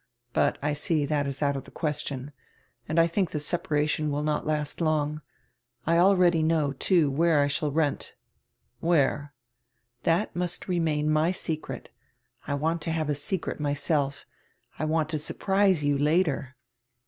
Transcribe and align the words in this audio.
But, 0.33 0.57
I 0.63 0.73
see, 0.73 1.05
that 1.05 1.27
is 1.27 1.43
out 1.43 1.55
of 1.55 1.63
tire 1.65 1.73
question. 1.73 2.31
And 2.89 2.99
I 2.99 3.05
think 3.05 3.29
tire 3.29 3.39
separation 3.39 4.09
will 4.09 4.23
not 4.23 4.47
last 4.47 4.81
long. 4.81 5.21
I 5.85 5.99
already 5.99 6.41
know, 6.41 6.71
too, 6.73 7.11
where 7.11 7.39
I 7.39 7.45
shall 7.45 7.71
rent." 7.71 8.15
"Where?" 8.79 9.35
"That 10.01 10.33
nrust 10.33 10.65
renrain 10.67 11.05
my 11.07 11.29
secret 11.31 11.89
I 12.47 12.53
w 12.53 12.65
r 12.65 12.71
ant 12.71 12.81
to 12.81 12.91
have 12.91 13.11
a 13.11 13.13
secret 13.13 13.59
myself. 13.59 14.25
I 14.79 14.85
want 14.85 15.07
to 15.09 15.19
surprise 15.19 15.83
you 15.83 15.99
later." 15.99 16.55